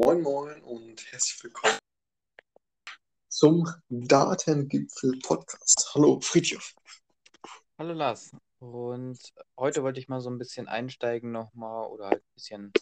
[0.00, 1.76] Moin Moin und herzlich willkommen
[3.28, 5.90] zum Datengipfel-Podcast.
[5.92, 6.76] Hallo Friedhof.
[7.78, 8.30] Hallo Lars.
[8.60, 9.18] Und
[9.58, 12.72] heute wollte ich mal so ein bisschen einsteigen nochmal oder halt ein bisschen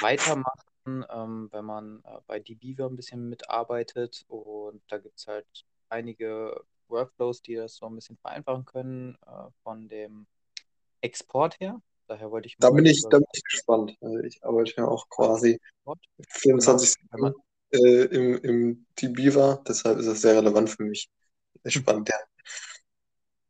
[0.00, 4.24] weitermachen, ähm, wenn man äh, bei DBeaver ein bisschen mitarbeitet.
[4.28, 9.50] Und da gibt es halt einige Workflows, die das so ein bisschen vereinfachen können äh,
[9.64, 10.28] von dem
[11.00, 11.82] Export her.
[12.06, 13.96] Daher wollte ich Da bin ich, da bin ich gespannt.
[14.00, 16.00] weil Ich arbeite ja auch quasi Export.
[16.16, 17.34] Genau, 24 wenn man,
[17.72, 21.08] äh, im, im DBeaver, deshalb ist das sehr relevant für mich.
[21.62, 22.18] Sehr spannend, ja.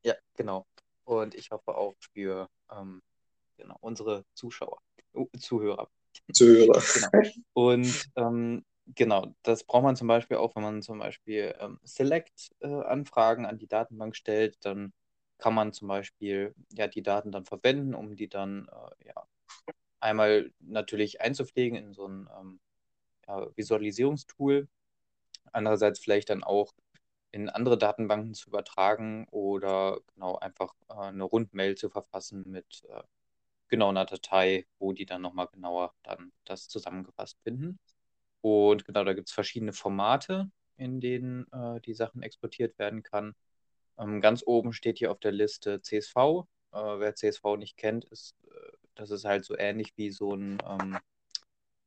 [0.03, 0.67] ja, genau.
[1.05, 3.03] Und ich hoffe auch für ähm,
[3.57, 4.79] genau, unsere Zuschauer,
[5.15, 5.89] uh, Zuhörer.
[6.33, 6.83] Zuhörer.
[6.95, 7.31] Genau.
[7.53, 13.47] Und ähm, genau, das braucht man zum Beispiel auch, wenn man zum Beispiel ähm, Select-Anfragen
[13.47, 14.93] an die Datenbank stellt, dann
[15.45, 19.29] kann man zum Beispiel ja die Daten dann verwenden, um die dann äh, ja,
[20.01, 22.61] einmal natürlich einzupflegen in so ein ähm,
[23.29, 24.69] ja, Visualisierungstool,
[25.53, 26.73] andererseits vielleicht dann auch
[27.31, 33.03] in andere Datenbanken zu übertragen oder genau einfach äh, eine Rundmail zu verfassen mit äh,
[33.69, 37.79] genau einer Datei, wo die dann nochmal genauer dann das zusammengefasst finden.
[38.41, 43.35] Und genau, da gibt es verschiedene Formate, in denen äh, die Sachen exportiert werden kann.
[43.99, 46.47] Ähm, ganz oben steht hier auf der Liste CSV.
[46.73, 50.59] Äh, wer CSV nicht kennt, ist, äh, das ist halt so ähnlich wie so ein,
[50.69, 50.99] ähm,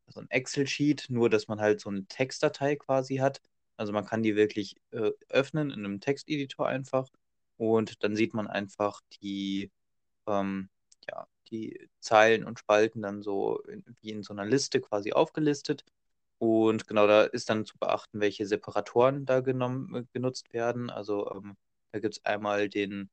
[0.08, 3.42] so ein Excel-Sheet, nur dass man halt so eine Textdatei quasi hat.
[3.78, 7.08] Also man kann die wirklich äh, öffnen in einem Texteditor einfach
[7.58, 9.72] und dann sieht man einfach die,
[10.28, 10.70] ähm,
[11.10, 15.84] ja, die Zeilen und Spalten dann so in, wie in so einer Liste quasi aufgelistet.
[16.40, 20.90] Und genau da ist dann zu beachten, welche Separatoren da genommen, äh, genutzt werden.
[20.90, 21.58] Also ähm,
[21.92, 23.10] da gibt es einmal den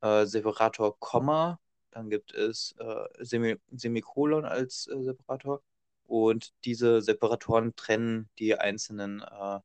[0.00, 1.58] äh, Separator Komma,
[1.90, 5.62] dann gibt es äh, Semi Semikolon als äh, Separator.
[6.04, 9.60] Und diese Separatoren trennen die einzelnen äh,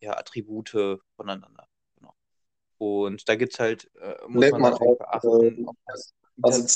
[0.00, 1.68] ja, Attribute voneinander.
[1.96, 2.14] Genau.
[2.78, 5.92] Und da gibt es halt, äh, muss Nennt man man auch, beachten, äh,
[6.42, 6.66] also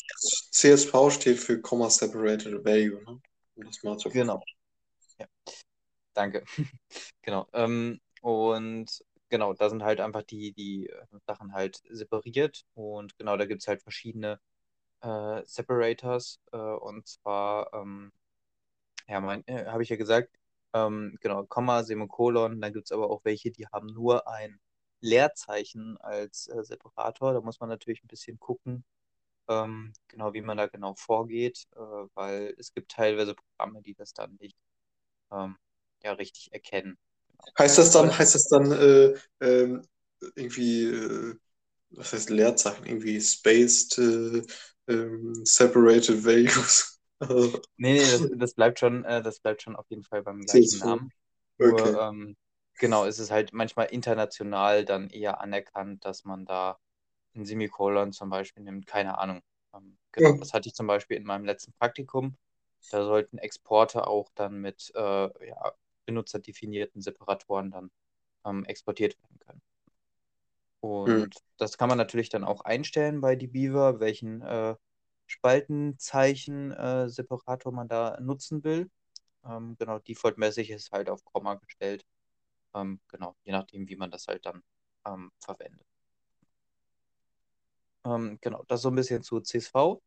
[0.51, 3.21] CSV steht für Comma Separated Value, ne?
[3.57, 4.43] Um das mal zu genau,
[5.19, 5.27] ja,
[6.15, 6.45] danke.
[7.23, 7.47] Genau.
[7.53, 12.65] Ähm, und genau, da sind halt einfach die, die äh, Sachen halt separiert.
[12.75, 14.41] Und genau, da gibt es halt verschiedene
[15.03, 16.41] äh, Separators.
[16.53, 18.13] Äh, und zwar, ähm,
[19.09, 20.31] ja, äh, habe ich ja gesagt,
[20.75, 22.61] ähm, genau, Komma, Semikolon.
[22.61, 24.61] Dann gibt es aber auch welche, die haben nur ein
[25.01, 27.33] Leerzeichen als äh, Separator.
[27.35, 28.85] Da muss man natürlich ein bisschen gucken,
[29.49, 31.81] ähm, genau wie man da genau vorgeht, äh,
[32.15, 34.57] weil es gibt teilweise Programme, die das dann nicht
[35.33, 35.57] ähm,
[36.03, 36.99] ja, richtig erkennen.
[37.59, 39.83] Heißt das dann, heißt das dann äh, ähm,
[40.37, 41.35] irgendwie, äh,
[41.91, 44.43] was heißt Leerzeichen, irgendwie spaced äh,
[44.89, 47.01] ähm, separated values?
[47.77, 50.79] Nee, nee, das, das bleibt schon, äh, das bleibt schon auf jeden Fall beim gleichen.
[50.79, 51.13] Namen.
[51.59, 51.99] Nur, Okay.
[51.99, 52.37] ähm,
[52.79, 56.79] genau, es ist halt manchmal international dann eher anerkannt, dass man da
[57.35, 59.43] ein Semikolon zum Beispiel nimmt, keine Ahnung.
[59.75, 60.39] Ähm, genau, Ja.
[60.39, 62.37] das hatte ich zum Beispiel in meinem letzten Praktikum.
[62.91, 65.73] Da sollten Exporte auch dann mit äh, ja,
[66.11, 67.91] benutzerdefinierten Separatoren dann
[68.45, 69.63] ähm, exportiert werden können.
[70.83, 71.23] Hm.
[71.23, 74.75] Und das kann man natürlich dann auch einstellen bei DBeaver, welchen äh,
[75.27, 77.09] Spaltenzeichen äh,
[77.71, 78.91] man da nutzen will.
[79.45, 82.05] Ähm, genau, defaultmäßig ist halt auf Komma gestellt.
[82.75, 84.63] Ähm, genau, je nachdem, wie man das halt dann
[85.07, 85.87] ähm, verwendet.
[88.05, 90.01] Ähm, genau, das so ein bisschen zu CSV.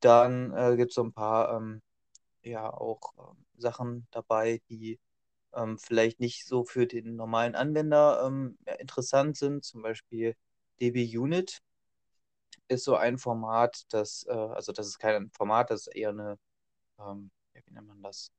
[0.00, 1.82] Dann äh, gibt es so ein paar ähm,
[2.42, 4.98] ja auch ähm, Sachen dabei, die
[5.56, 9.64] ähm, vielleicht nicht so für den normalen Anwender ähm, interessant sind.
[9.64, 10.36] Zum Beispiel
[10.80, 11.60] DB-Unit
[12.68, 16.38] ist so ein Format, das, äh, also das ist kein Format, das ist eher eine,
[16.98, 18.30] ähm, wie nennt man das?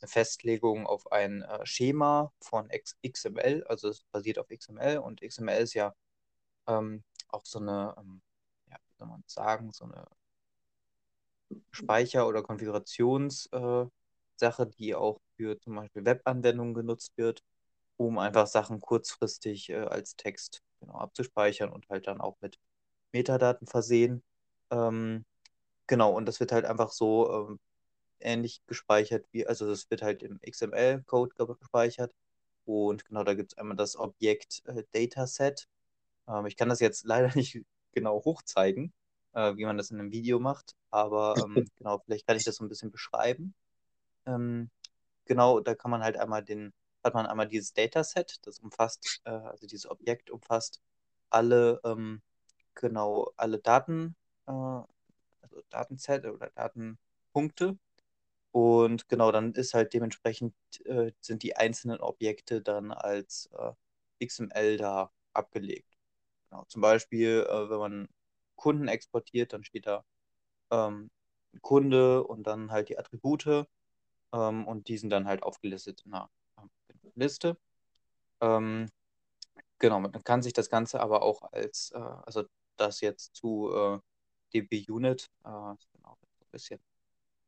[0.00, 5.22] Eine Festlegung auf ein äh, Schema von X XML, also es basiert auf XML und
[5.22, 5.94] XML ist ja
[6.66, 8.22] ähm, auch so eine, ähm,
[8.70, 10.06] ja, wie soll man sagen, so eine
[11.70, 14.01] Speicher- oder Konfigurationssache, äh,
[14.78, 17.42] die auch für zum Beispiel Webanwendungen genutzt wird,
[17.96, 22.58] um einfach Sachen kurzfristig äh, als Text genau, abzuspeichern und halt dann auch mit
[23.12, 24.22] Metadaten versehen.
[24.70, 25.24] Ähm,
[25.86, 27.60] genau, und das wird halt einfach so ähm,
[28.20, 32.12] ähnlich gespeichert wie, also das wird halt im XML-Code gespeichert.
[32.64, 35.66] Und genau, da gibt es einmal das Objekt äh, Dataset.
[36.28, 37.62] Ähm, ich kann das jetzt leider nicht
[37.92, 38.92] genau hochzeigen,
[39.34, 42.56] äh, wie man das in einem Video macht, aber ähm, genau, vielleicht kann ich das
[42.56, 43.54] so ein bisschen beschreiben.
[44.26, 44.70] Ähm,
[45.26, 46.72] genau, da kann man halt einmal den,
[47.04, 50.80] hat man einmal dieses Dataset, das umfasst, äh, also dieses Objekt umfasst
[51.30, 52.22] alle, ähm,
[52.74, 54.16] genau, alle Daten,
[54.46, 57.78] äh, also Datenset oder Datenpunkte
[58.52, 60.54] Und genau, dann ist halt dementsprechend,
[60.84, 63.72] äh, sind die einzelnen Objekte dann als äh,
[64.20, 65.88] XML da abgelegt.
[66.50, 66.64] Genau.
[66.66, 68.08] Zum Beispiel, äh, wenn man
[68.56, 70.04] Kunden exportiert, dann steht da
[70.70, 71.10] ähm,
[71.62, 73.66] Kunde und dann halt die Attribute
[74.32, 76.70] ähm, und die sind dann halt aufgelistet in einer ähm,
[77.14, 77.56] Liste.
[78.40, 78.88] Ähm,
[79.78, 82.44] genau, man kann sich das Ganze aber auch als, äh, also
[82.76, 83.98] das jetzt zu äh,
[84.54, 86.80] DB-Unit, äh, genau, ein bisschen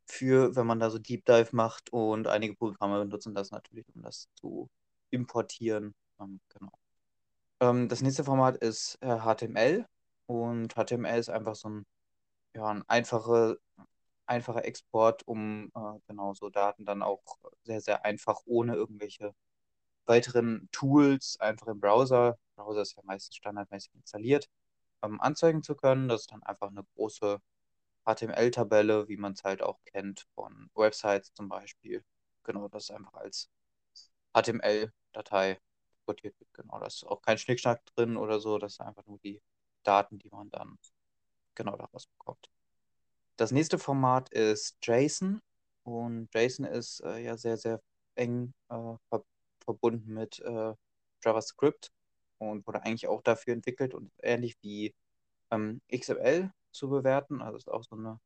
[0.07, 4.03] für, wenn man da so Deep Dive macht und einige Programme benutzen das natürlich, um
[4.03, 4.69] das zu
[5.11, 5.95] importieren.
[6.21, 6.73] Ähm, genau.
[7.61, 9.87] Ähm, das nächste Format ist äh, HTML
[10.27, 11.87] und HTML ist einfach so ein,
[12.55, 13.59] ja, ein einfache,
[14.27, 17.23] einfacher Export, um äh, genau so Daten dann auch
[17.65, 19.35] sehr, sehr einfach ohne irgendwelche
[20.07, 24.49] weiteren Tools einfach im Browser, Browser ist ja meistens standardmäßig installiert,
[25.03, 26.09] ähm, anzeigen zu können.
[26.09, 27.41] Das ist dann einfach eine große
[28.07, 32.05] HTML-Tabelle, wie man es halt auch kennt von Websites zum Beispiel.
[32.45, 33.51] Genau, das ist einfach als
[34.35, 35.61] HTML-Datei
[35.97, 36.53] exportiert wird.
[36.55, 38.59] Genau, da ist auch kein Schnickschnack drin oder so.
[38.59, 39.43] Das sind einfach nur die
[39.85, 40.79] Daten, die man dann
[41.57, 42.51] genau daraus bekommt.
[43.37, 45.41] Das nächste Format ist JSON.
[45.83, 47.81] Und JSON ist äh, ja sehr, sehr
[48.15, 49.25] eng äh, ver
[49.65, 50.75] verbunden mit äh,
[51.25, 51.91] JavaScript
[52.39, 54.95] und wurde eigentlich auch dafür entwickelt und ähnlich wie
[55.51, 57.43] ähm, XML zu bewerten.
[57.43, 58.21] Also ist auch so eine,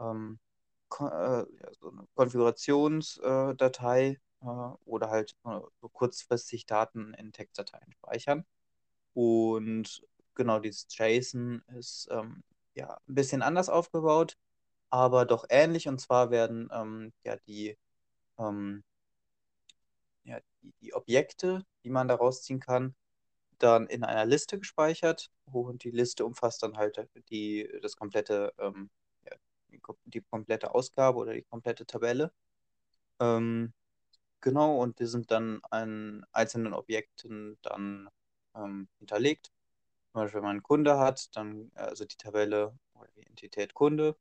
[0.00, 0.38] ähm,
[0.88, 4.46] Kon äh, ja, so eine Konfigurationsdatei äh,
[4.84, 8.44] oder halt äh, so kurzfristig Daten in Textdateien speichern.
[9.14, 12.42] Und genau dieses JSON ist ähm,
[12.74, 14.36] ja ein bisschen anders aufgebaut,
[14.90, 15.88] aber doch ähnlich.
[15.88, 17.76] Und zwar werden ähm, ja die
[18.38, 18.84] ähm,
[20.24, 22.94] ja, die, die Objekte, die man da rausziehen kann,
[23.58, 28.90] dann in einer Liste gespeichert und die Liste umfasst dann halt die, das komplette, ähm,
[29.24, 29.36] ja,
[29.70, 32.32] die, die, komplette Ausgabe oder die komplette Tabelle.
[33.20, 33.72] Ähm,
[34.40, 38.08] genau, und die sind dann an einzelnen Objekten dann
[38.56, 39.52] ähm, hinterlegt.
[40.12, 44.16] Zum Beispiel, wenn man einen Kunde hat, dann, also die Tabelle oder die Entität Kunde,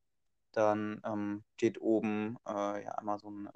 [0.54, 3.50] dann ähm, steht oben äh, ja einmal so ein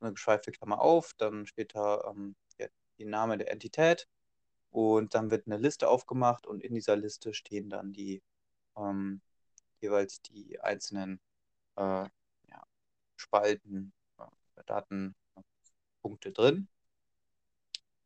[0.00, 4.08] eine geschweifte Klammer auf, dann steht da ähm, der, der Name der Entität
[4.70, 8.22] und dann wird eine Liste aufgemacht und in dieser Liste stehen dann die
[8.76, 9.20] ähm,
[9.80, 11.20] jeweils die einzelnen
[11.76, 12.66] äh, ja,
[13.16, 16.68] Spalten, äh, Datenpunkte drin.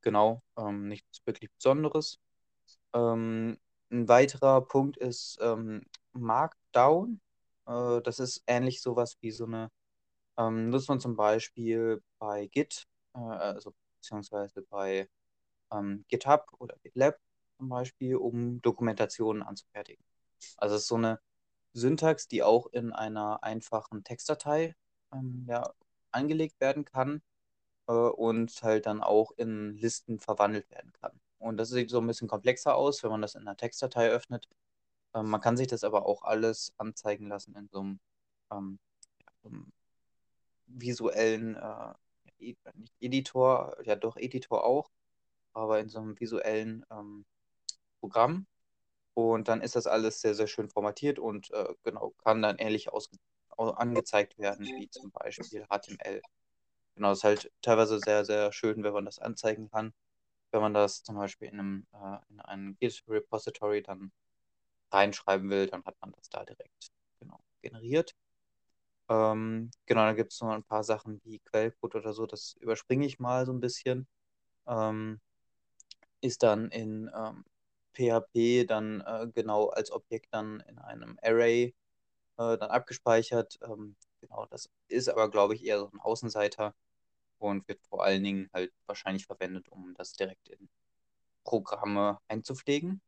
[0.02, 2.20] Genau, ähm, nichts wirklich Besonderes.
[2.98, 3.58] Ähm,
[3.90, 7.20] ein weiterer Punkt ist ähm, Markdown.
[7.66, 9.70] Äh, das ist ähnlich sowas wie so eine
[10.38, 15.08] ähm, nutzt man zum Beispiel bei Git, äh, also beziehungsweise bei
[15.72, 17.18] ähm, GitHub oder GitLab
[17.58, 20.04] zum Beispiel, um Dokumentationen anzufertigen.
[20.56, 21.20] Also es ist so eine
[21.72, 24.76] Syntax, die auch in einer einfachen Textdatei
[25.12, 25.72] ähm, ja,
[26.12, 27.22] angelegt werden kann
[27.88, 31.20] äh, und halt dann auch in Listen verwandelt werden kann.
[31.38, 34.49] Und das sieht so ein bisschen komplexer aus, wenn man das in einer Textdatei öffnet.
[35.14, 38.00] Ähm, man kann sich das aber auch alles anzeigen lassen in so einem,
[38.52, 38.79] ähm,
[39.44, 39.73] einem
[40.67, 41.94] visuellen, äh,
[42.75, 44.90] nicht Editor, ja doch Editor auch,
[45.52, 47.25] aber in so einem visuellen ähm,
[48.00, 48.46] Programm.
[49.14, 52.88] Und dann ist das alles sehr, sehr schön formatiert und äh, genau kann dann ähnlich
[53.56, 56.23] angezeigt werden wie zum Beispiel HTML.
[56.94, 59.93] Genau, ist halt teilweise sehr, sehr schön, wenn man das anzeigen kann.
[60.52, 64.12] Wenn man das zum Beispiel in einem, äh, in einem Git-Repository dann
[64.93, 66.90] reinschreiben will, dann hat man das da direkt
[67.20, 68.14] genau, generiert.
[69.08, 73.06] Ähm, genau, dann gibt es noch ein paar Sachen wie Quellcode oder so, das überspringe
[73.06, 74.06] ich mal so ein bisschen.
[74.67, 75.20] Ähm,
[76.20, 77.44] ist dann in ähm,
[77.94, 81.74] PHP dann äh, genau als Objekt dann in einem Array
[82.38, 83.58] äh, dann abgespeichert.
[83.62, 86.74] Ähm, genau, das ist aber, glaube ich, eher so ein Außenseiter
[87.38, 90.68] und wird vor allen Dingen halt wahrscheinlich verwendet, um das direkt in
[91.44, 93.00] Programme einzupflegen.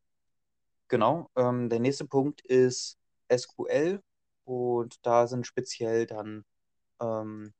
[0.88, 4.02] Genau, ähm, der nächste Punkt ist SQL
[4.44, 6.44] und da sind speziell dann
[7.00, 7.54] ähm,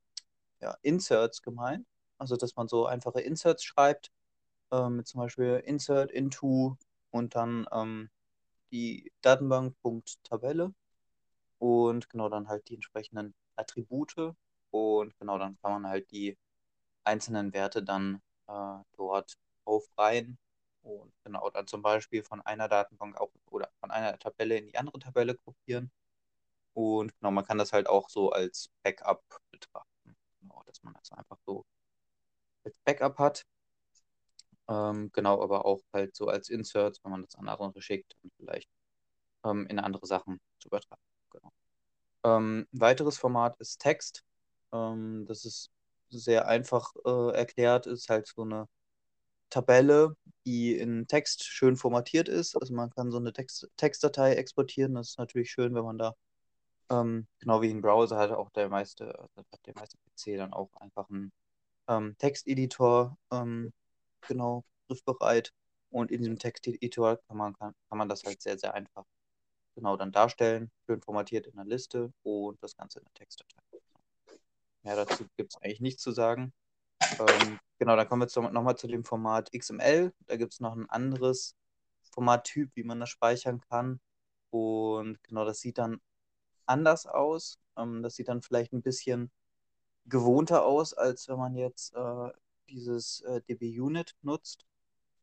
[0.61, 1.85] ja, Inserts gemeint.
[2.17, 4.11] Also, dass man so einfache Inserts schreibt,
[4.71, 6.77] ähm, mit zum Beispiel Insert into
[7.11, 8.09] und dann ähm,
[8.71, 10.73] die Datenbank.tabelle
[11.59, 14.35] und genau dann halt die entsprechenden Attribute
[14.71, 16.37] und genau dann kann man halt die
[17.03, 20.37] einzelnen Werte dann äh, dort aufreihen
[20.83, 24.77] und genau dann zum Beispiel von einer Datenbank auch oder von einer Tabelle in die
[24.77, 25.91] andere Tabelle kopieren
[26.73, 30.15] und genau, man kann das halt auch so als Backup betrachten.
[30.41, 31.65] Genau, dass man das einfach so
[32.63, 33.45] als Backup hat.
[34.69, 38.33] Ähm, genau, aber auch halt so als Insert, wenn man das an andere schickt und
[38.35, 38.69] vielleicht
[39.45, 41.01] ähm, in andere Sachen zu übertragen.
[41.31, 41.51] Genau.
[42.23, 44.23] Ähm, weiteres Format ist Text.
[44.71, 45.71] Ähm, das ist
[46.11, 48.67] sehr einfach äh, erklärt, ist halt so eine
[49.49, 50.15] Tabelle,
[50.45, 52.55] die in Text schön formatiert ist.
[52.55, 54.95] Also man kann so eine Text Textdatei exportieren.
[54.95, 56.15] Das ist natürlich schön, wenn man da
[56.89, 60.69] ähm, genau wie ein Browser hat auch der meiste, also der meiste PC dann auch
[60.79, 61.31] einfach einen
[61.87, 63.73] ähm, Texteditor ähm,
[64.27, 65.53] genau griffbereit.
[65.89, 69.05] Und in diesem Texteditor kann man, kann, kann man das halt sehr, sehr einfach
[69.75, 73.70] genau dann darstellen, schön formatiert in der Liste und das Ganze in der Textdatei.
[74.83, 76.53] Mehr dazu gibt es eigentlich nichts zu sagen.
[77.19, 80.13] Ähm, genau, dann kommen wir nochmal zu dem Format XML.
[80.27, 81.55] Da gibt es noch ein anderes
[82.11, 83.99] Formattyp, wie man das speichern kann.
[84.49, 86.01] Und genau, das sieht dann
[86.65, 87.59] anders aus.
[87.77, 89.31] Ähm, das sieht dann vielleicht ein bisschen
[90.05, 92.31] gewohnter aus, als wenn man jetzt äh,
[92.69, 94.65] dieses äh, DB-Unit nutzt.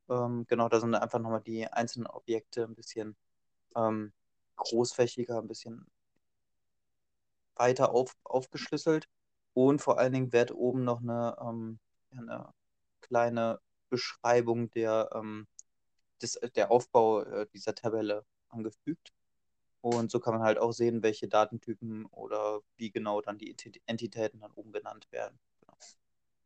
[0.08, 3.16] Ähm, genau, da sind einfach nochmal die einzelnen Objekte ein bisschen
[3.76, 4.12] ähm,
[4.56, 5.86] großflächiger, ein bisschen
[7.56, 9.08] weiter auf, aufgeschlüsselt.
[9.54, 11.78] Und vor allen Dingen wird oben noch eine, ähm,
[12.10, 12.52] eine
[13.00, 15.46] kleine Beschreibung der, ähm,
[16.22, 19.12] des, der Aufbau äh, dieser Tabelle angefügt.
[19.80, 23.54] Und so kann man halt auch sehen, welche Datentypen oder wie genau dann die
[23.86, 25.38] Entitäten dann oben genannt werden.
[25.60, 25.76] Genau.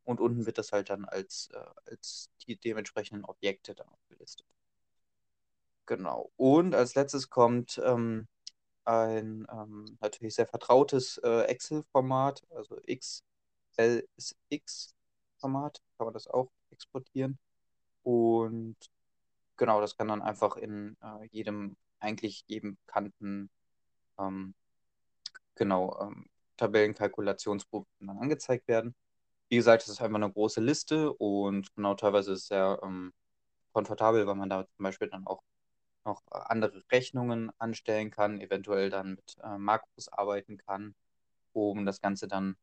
[0.04, 4.47] Und unten wird das halt dann als, äh, als die dementsprechenden Objekte dann aufgelistet.
[5.87, 6.30] Genau.
[6.37, 8.28] Und als letztes kommt ähm,
[8.85, 12.79] ein ähm, natürlich sehr vertrautes äh, Excel-Format, also
[13.77, 17.39] XLSX-Format, kann man das auch exportieren.
[18.03, 18.77] Und
[19.57, 23.51] genau, das kann dann einfach in äh, jedem eigentlich jedem bekannten
[24.19, 24.55] ähm,
[25.55, 28.95] genau, ähm, Tabellenkalkulationsprogramm dann angezeigt werden.
[29.49, 33.12] Wie gesagt, es ist einfach eine große Liste und genau teilweise ist es sehr ähm,
[33.73, 35.43] komfortabel, weil man da zum Beispiel dann auch
[36.04, 40.94] noch andere Rechnungen anstellen kann, eventuell dann mit äh, Makros arbeiten kann,
[41.52, 42.56] um das Ganze dann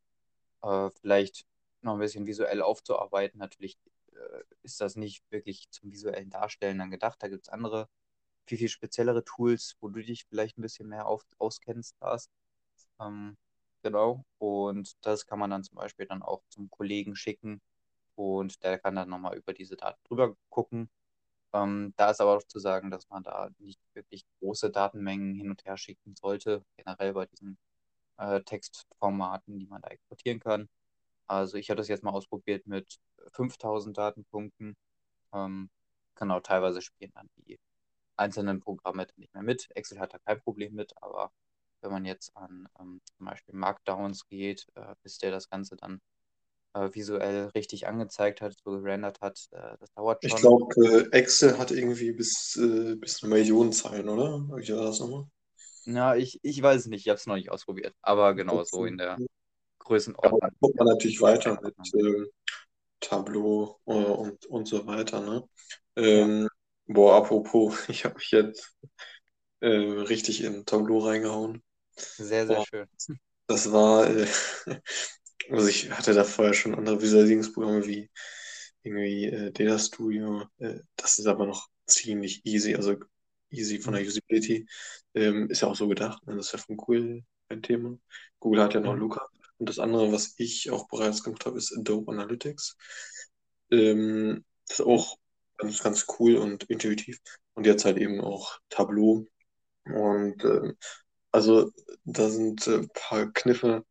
[0.63, 1.45] äh, vielleicht
[1.81, 3.39] noch ein bisschen visuell aufzuarbeiten.
[3.39, 3.77] Natürlich
[4.13, 7.21] äh, ist das nicht wirklich zum visuellen Darstellen dann gedacht.
[7.21, 7.89] Da gibt es andere,
[8.47, 12.31] viel, viel speziellere Tools, wo du dich vielleicht ein bisschen mehr auf, auskennst hast.
[12.99, 13.37] Ähm,
[13.83, 14.25] genau.
[14.39, 17.61] Und das kann man dann zum Beispiel dann auch zum Kollegen schicken
[18.15, 20.89] und der kann dann nochmal über diese Daten drüber gucken
[21.53, 25.49] ähm, da ist aber auch zu sagen, dass man da nicht wirklich große Datenmengen hin
[25.49, 27.57] und her schicken sollte, generell bei diesen
[28.17, 30.69] äh, Textformaten, die man da exportieren kann.
[31.27, 32.99] Also ich habe das jetzt mal ausprobiert mit
[33.33, 34.75] 5000 Datenpunkten.
[35.33, 35.69] Ähm,
[36.15, 37.59] genau, teilweise spielen dann die
[38.17, 39.69] einzelnen Programme nicht mehr mit.
[39.75, 41.31] Excel hat da kein Problem mit, aber
[41.81, 46.01] wenn man jetzt an ähm, zum Beispiel Markdowns geht, äh, bis der das Ganze dann
[46.73, 49.47] äh, visuell richtig angezeigt hat, so gerendert hat.
[49.51, 50.29] Äh, das dauert schon.
[50.29, 54.47] Ich glaube, äh, Excel hat irgendwie bis, äh, bis eine Million Zeilen, oder?
[54.49, 55.25] War das nochmal?
[55.85, 57.93] Na, ich, ich weiß es nicht, ich habe es noch nicht ausprobiert.
[58.01, 59.17] Aber genau so in der
[59.79, 60.41] Größenordnung.
[60.41, 62.27] Aber guckt man natürlich weiter mit ähm,
[62.99, 65.21] Tableau äh, und, und so weiter.
[65.21, 65.43] Ne?
[65.95, 66.47] Ähm, ja.
[66.87, 68.75] Boah, apropos, ich habe mich jetzt
[69.61, 71.63] äh, richtig in Tableau reingehauen.
[71.95, 72.87] Sehr, sehr boah, schön.
[73.47, 74.27] Das war, äh,
[75.51, 78.09] Also ich hatte da vorher schon andere Visualisierungsprogramme wie
[78.83, 80.45] irgendwie äh, Data Studio.
[80.59, 82.95] Äh, das ist aber noch ziemlich easy, also
[83.49, 84.09] easy von der mhm.
[84.09, 84.67] Usability.
[85.15, 86.25] Ähm, ist ja auch so gedacht.
[86.27, 86.35] Ne?
[86.35, 87.97] Das ist ja von Google ein Thema.
[88.39, 88.99] Google hat ja noch mhm.
[88.99, 89.29] Lookup.
[89.57, 92.77] Und das andere, was ich auch bereits gemacht habe, ist Adobe Analytics.
[93.71, 95.17] Ähm, das ist auch
[95.57, 97.19] ganz, ganz cool und intuitiv.
[97.53, 99.27] Und jetzt halt eben auch Tableau.
[99.85, 100.77] Und ähm,
[101.31, 101.71] also
[102.05, 103.85] da sind ein äh, paar Kniffe,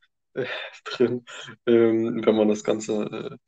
[0.85, 1.25] drin,
[1.67, 3.39] ähm, wenn man das Ganze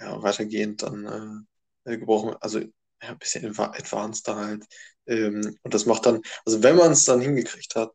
[0.00, 1.46] äh, ja, weitergehend dann
[1.84, 2.70] äh, gebrauchen, also ja,
[3.00, 4.64] ein bisschen advanced da halt.
[5.06, 7.92] Ähm, und das macht dann, also wenn man es dann hingekriegt hat,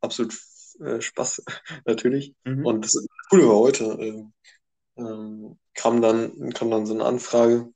[0.00, 0.34] absolut
[0.80, 1.42] äh, Spaß
[1.86, 2.34] natürlich.
[2.44, 2.66] Mhm.
[2.66, 4.24] Und das Coole war heute, äh,
[4.96, 7.72] ähm, kam, dann, kam dann so eine Anfrage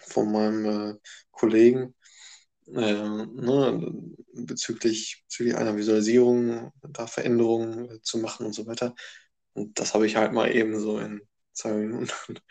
[0.00, 0.94] von meinem äh,
[1.30, 1.94] Kollegen,
[2.68, 3.92] äh, ne,
[4.32, 8.94] bezüglich, bezüglich einer Visualisierung, da Veränderungen zu machen und so weiter.
[9.54, 12.08] Und das habe ich halt mal eben so in zwei Minuten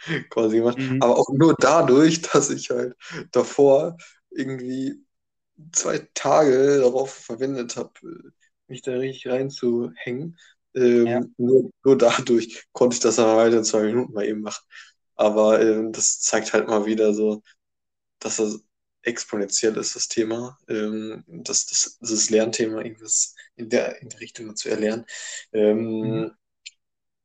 [0.30, 0.78] quasi gemacht.
[0.78, 1.02] Mhm.
[1.02, 2.96] Aber auch nur dadurch, dass ich halt
[3.32, 3.98] davor
[4.32, 5.04] irgendwie
[5.72, 7.92] zwei Tage darauf verwendet habe,
[8.68, 10.38] mich da richtig reinzuhängen.
[10.76, 11.22] Ähm, ja.
[11.38, 14.66] nur, nur dadurch konnte ich das aber halt in zwei Minuten mal eben machen.
[15.16, 17.44] Aber ähm, das zeigt halt mal wieder so,
[18.20, 18.64] dass das
[19.04, 24.56] exponentiell ist, das Thema, ähm, das, das, das Lernthema, irgendwas in der, in der Richtung
[24.56, 25.06] zu erlernen.
[25.52, 26.32] Ähm, mhm.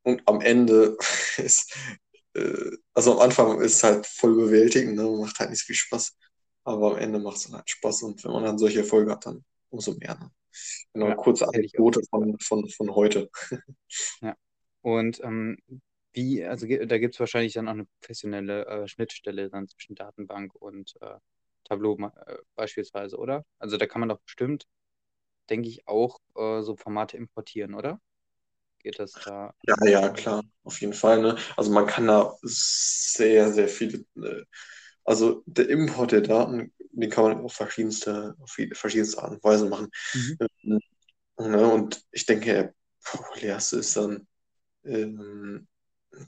[0.03, 0.97] Und am Ende
[1.37, 1.75] ist,
[2.35, 5.05] äh, also am Anfang ist es halt voll überwältigend, ne?
[5.05, 6.17] macht halt nicht so viel Spaß.
[6.65, 9.27] Aber am Ende macht es dann halt Spaß und wenn man dann solche Erfolge hat,
[9.27, 10.15] dann umso mehr.
[10.19, 10.31] Ne?
[10.93, 13.31] Genau, ja, kurze Anekdote von, von, von heute.
[14.21, 14.37] Ja.
[14.83, 15.59] Und ähm,
[16.13, 20.55] wie, also da gibt es wahrscheinlich dann auch eine professionelle äh, Schnittstelle dann zwischen Datenbank
[20.55, 21.17] und äh,
[21.65, 23.45] Tableau äh, beispielsweise, oder?
[23.59, 24.67] Also da kann man doch bestimmt,
[25.51, 28.01] denke ich, auch äh, so Formate importieren, oder?
[28.81, 29.53] Geht das da?
[29.67, 31.21] Ja, ja, klar, auf jeden Fall.
[31.21, 31.37] Ne?
[31.57, 34.45] Also man kann da sehr, sehr viele, äh,
[35.05, 39.69] also der Import der Daten, den kann man auf verschiedenste, auf verschiedenste Art und Weise
[39.69, 39.89] machen.
[40.15, 40.39] Mhm.
[40.65, 40.81] Ähm,
[41.39, 41.73] ne?
[41.73, 44.27] Und ich denke, der populärste ist dann
[44.85, 45.67] ähm,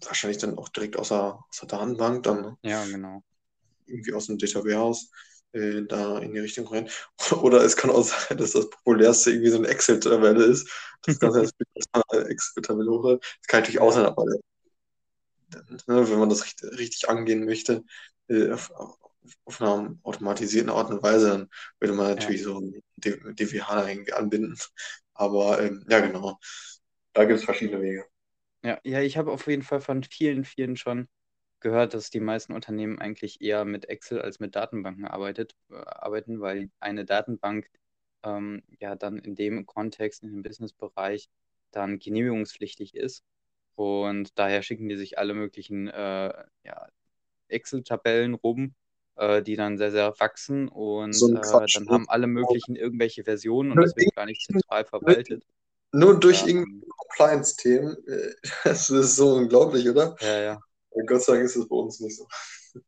[0.03, 2.43] wahrscheinlich dann auch direkt aus der, aus der Datenbank dann.
[2.43, 2.59] Ne?
[2.63, 3.23] Ja, genau.
[3.87, 5.11] Irgendwie aus dem Data Warehouse
[5.53, 6.89] äh, da in die Richtung rein.
[7.43, 10.71] Oder es kann auch sein, dass das populärste irgendwie so eine Excel-Tabelle ist.
[11.03, 11.55] Das Ganze heißt
[12.31, 13.19] Excel-Tabelle hoch.
[13.21, 14.41] Das kann natürlich auch sein, aber ne,
[15.87, 17.85] wenn man das richtig, richtig angehen möchte,
[18.29, 18.71] äh, auf,
[19.45, 22.49] auf, einer automatisierten Art und Weise, dann würde man natürlich ja.
[22.49, 24.57] so ein DWH irgendwie anbinden.
[25.15, 26.39] Aber ähm, ja, genau.
[27.13, 28.07] Da gibt es verschiedene Wege.
[28.63, 31.09] Ja, ja, ich habe auf jeden Fall von vielen, vielen schon
[31.61, 36.41] gehört, dass die meisten Unternehmen eigentlich eher mit Excel als mit Datenbanken arbeitet, äh, arbeiten,
[36.41, 37.71] weil eine Datenbank
[38.23, 41.29] ähm, ja dann in dem Kontext, in dem Businessbereich
[41.71, 43.25] dann genehmigungspflichtig ist.
[43.75, 46.33] Und daher schicken die sich alle möglichen äh,
[46.65, 46.89] ja,
[47.49, 48.75] Excel-Tabellen rum,
[49.17, 53.73] äh, die dann sehr, sehr wachsen und so äh, dann haben alle möglichen irgendwelche Versionen
[53.73, 55.45] und wird gar nicht zentral verwaltet.
[55.93, 57.97] Nur durch ja, irgendein Compliance-Themen.
[58.07, 60.17] Äh, das ist so unglaublich, oder?
[60.21, 60.61] Ja, ja.
[60.91, 62.27] Und Gott sei Dank ist es bei uns nicht so.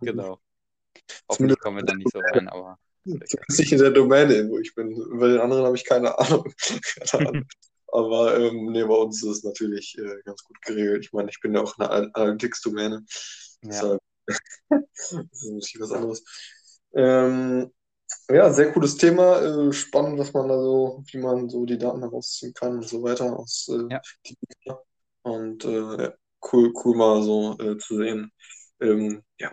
[0.00, 0.38] Genau.
[1.28, 2.78] Hoffentlich kommen wir da nicht so rein, aber.
[3.04, 4.94] Zumindest nicht in der Domäne, wo ich bin.
[5.18, 6.52] Bei den anderen habe ich keine Ahnung.
[7.88, 11.06] aber ähm, nee, bei uns ist es natürlich äh, ganz gut geregelt.
[11.06, 13.04] Ich meine, ich bin ja auch in der Analytics-Domäne.
[13.62, 13.98] Ja.
[14.26, 14.38] das
[14.98, 16.22] ist natürlich was anderes.
[16.94, 17.72] Ähm,
[18.30, 19.40] ja, sehr cooles Thema.
[19.40, 23.02] Äh, spannend, was man da so, wie man so die Daten herausziehen kann und so
[23.02, 23.94] weiter aus äh,
[24.64, 24.80] ja.
[25.22, 26.12] Und äh,
[26.52, 28.32] cool, cool mal so äh, zu sehen,
[28.80, 29.52] ähm, ja,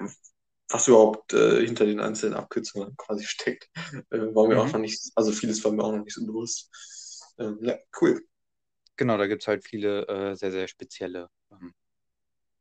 [0.69, 3.69] was überhaupt äh, hinter den einzelnen Abkürzungen quasi steckt.
[4.09, 4.61] Äh, war mir mhm.
[4.61, 6.71] auch noch nicht, also vieles war mir auch noch nicht so bewusst.
[7.37, 8.21] Ähm, ja, cool.
[8.97, 11.73] Genau, da gibt es halt viele äh, sehr, sehr spezielle ähm,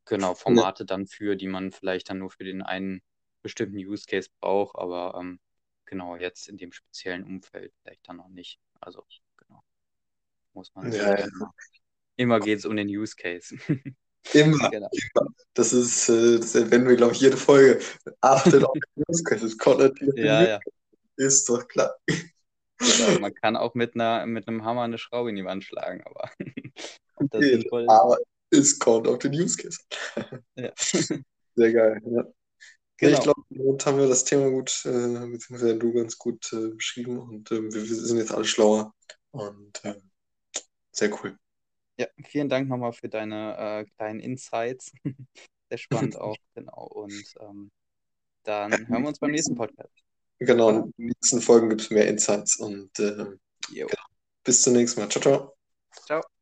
[0.05, 0.87] genau, Formate ja.
[0.87, 3.03] dann für, die man vielleicht dann nur für den einen
[3.43, 5.39] bestimmten Use Case braucht, aber ähm,
[5.85, 8.59] genau, jetzt in dem speziellen Umfeld vielleicht dann noch nicht.
[8.81, 9.05] Also,
[9.37, 9.63] genau.
[10.55, 11.29] Muss man ja, ja.
[12.17, 13.57] Immer geht es um den Use Case.
[14.33, 14.89] Immer, genau.
[14.91, 15.29] immer.
[15.55, 17.81] Das ist, äh, das erwähnen wir, glaube ich, jede Folge.
[18.21, 20.61] Achtet auf den kommt natürlich ja, ja.
[21.17, 21.95] Ist doch klar.
[22.79, 26.03] Genau, man kann auch mit, einer, mit einem Hammer eine Schraube in die Wand schlagen,
[26.05, 26.31] aber
[27.31, 28.19] das okay, Aber
[28.51, 29.79] es kommt auf den Use Case.
[30.57, 30.73] Ja.
[31.57, 32.01] Sehr geil.
[32.05, 32.25] Ja.
[32.97, 33.13] Genau.
[33.13, 37.19] Ich glaube, damit haben wir das Thema gut, äh, beziehungsweise du ganz gut äh, beschrieben
[37.19, 38.95] und äh, wir, wir, sind jetzt alle schlauer
[39.33, 40.11] und ähm,
[40.93, 41.37] sehr cool.
[41.97, 44.93] Ja, vielen Dank nochmal für deine äh, kleinen Insights.
[45.69, 46.87] sehr spannend auch, genau.
[46.87, 47.71] Und ähm,
[48.43, 49.93] dann hören wir uns beim nächsten Podcast.
[50.41, 53.27] Genau, in den nächsten Folgen gibt es mehr Insights und äh,
[53.73, 53.87] genau.
[54.43, 55.09] bis zum nächsten Mal.
[55.09, 55.57] Ciao, ciao.
[56.05, 56.34] Ciao.